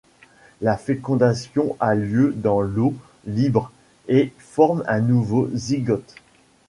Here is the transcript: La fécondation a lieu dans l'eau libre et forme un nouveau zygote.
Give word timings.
La 0.61 0.77
fécondation 0.77 1.77
a 1.79 1.93
lieu 1.93 2.33
dans 2.35 2.59
l'eau 2.59 2.95
libre 3.27 3.71
et 4.07 4.33
forme 4.39 4.83
un 4.87 4.99
nouveau 4.99 5.47
zygote. 5.55 6.15